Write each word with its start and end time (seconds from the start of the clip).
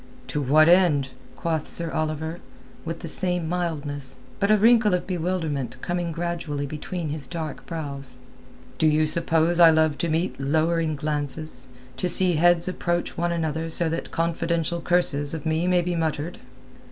"To 0.29 0.41
what 0.41 0.67
end?" 0.67 1.09
quoth 1.35 1.67
Sir 1.67 1.91
Oliver, 1.91 2.39
with 2.85 3.01
the 3.01 3.07
same 3.07 3.47
mildness, 3.47 4.15
but 4.39 4.49
a 4.49 4.57
wrinkle 4.57 4.95
of 4.95 5.05
bewilderment 5.05 5.79
coming 5.83 6.11
gradually 6.11 6.65
between 6.65 7.09
his 7.09 7.27
dark 7.27 7.67
brows. 7.67 8.15
"Do 8.79 8.87
you 8.87 9.05
suppose 9.05 9.59
I 9.59 9.69
love 9.69 9.99
to 9.99 10.09
meet 10.09 10.39
lowering 10.39 10.95
glances, 10.95 11.67
to 11.97 12.09
see 12.09 12.33
heads 12.37 12.67
approach 12.67 13.15
one 13.15 13.31
another 13.31 13.69
so 13.69 13.89
that 13.89 14.09
confidential 14.09 14.81
curses 14.81 15.35
of 15.35 15.45
me 15.45 15.67
may 15.67 15.81
be 15.83 15.95
muttered?" 15.95 16.39